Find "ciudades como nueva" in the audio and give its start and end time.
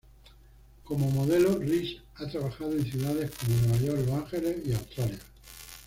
2.91-3.77